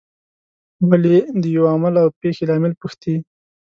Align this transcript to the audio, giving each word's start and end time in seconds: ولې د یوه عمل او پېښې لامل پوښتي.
ولې 0.89 1.17
د 1.41 1.43
یوه 1.55 1.69
عمل 1.75 1.93
او 2.03 2.07
پېښې 2.21 2.43
لامل 2.49 2.73
پوښتي. 2.81 3.15